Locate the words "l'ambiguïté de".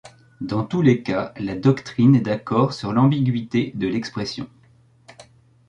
2.91-3.85